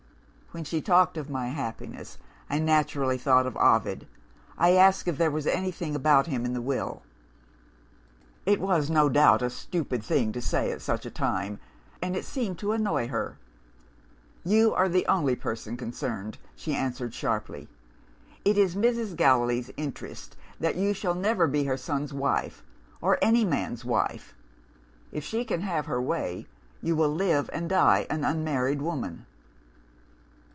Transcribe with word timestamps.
"When 0.53 0.65
she 0.65 0.81
talked 0.81 1.15
of 1.15 1.29
my 1.29 1.47
happiness, 1.47 2.17
I 2.49 2.59
naturally 2.59 3.17
thought 3.17 3.45
of 3.47 3.55
Ovid. 3.55 4.05
I 4.57 4.71
asked 4.73 5.07
if 5.07 5.17
there 5.17 5.31
was 5.31 5.47
anything 5.47 5.95
about 5.95 6.27
him 6.27 6.43
in 6.43 6.51
the 6.51 6.61
Will. 6.61 7.03
"It 8.45 8.59
was 8.59 8.89
no 8.89 9.07
doubt 9.07 9.41
a 9.41 9.49
stupid 9.49 10.03
thing 10.03 10.33
to 10.33 10.41
say 10.41 10.69
at 10.73 10.81
such 10.81 11.05
a 11.05 11.09
time; 11.09 11.61
and 12.01 12.17
it 12.17 12.25
seemed 12.25 12.59
to 12.59 12.73
annoy 12.73 13.07
her. 13.07 13.37
'You 14.43 14.73
are 14.73 14.89
the 14.89 15.05
only 15.07 15.37
person 15.37 15.77
concerned,' 15.77 16.37
she 16.53 16.75
answered 16.75 17.13
sharply. 17.13 17.69
'It 18.43 18.57
is 18.57 18.75
Mrs. 18.75 19.15
Gallilee's 19.15 19.71
interest 19.77 20.35
that 20.59 20.75
you 20.75 20.93
shall 20.93 21.15
never 21.15 21.47
be 21.47 21.63
her 21.63 21.77
son's 21.77 22.11
wife, 22.13 22.61
or 22.99 23.17
any 23.21 23.45
man's 23.45 23.85
wife. 23.85 24.33
If 25.13 25.23
she 25.23 25.45
can 25.45 25.61
have 25.61 25.85
her 25.85 26.01
way, 26.01 26.45
you 26.81 26.97
will 26.97 27.15
live 27.15 27.49
and 27.53 27.69
die 27.69 28.05
an 28.09 28.25
unmarried 28.25 28.81
woman. 28.81 29.27